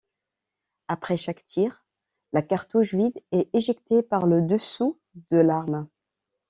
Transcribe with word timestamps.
Après 0.87 1.15
chaque 1.15 1.43
tir, 1.45 1.85
la 2.33 2.41
cartouche 2.41 2.95
vide 2.95 3.19
est 3.31 3.53
éjectée 3.53 4.01
par 4.01 4.25
le 4.25 4.41
dessous 4.41 4.99
de 5.29 5.37
l'arme. 5.37 5.87